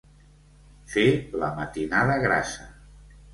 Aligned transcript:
Fer 0.93 1.03
la 1.43 1.51
matinada 1.59 2.17
grassa. 2.25 2.67